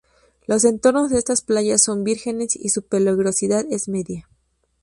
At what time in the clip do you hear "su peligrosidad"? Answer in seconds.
2.69-3.65